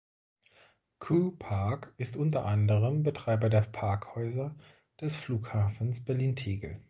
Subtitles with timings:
[0.99, 4.55] Q-Park ist unter anderem Betreiber der Parkhäuser
[4.99, 6.79] des Flughafens Berlin-Tegel.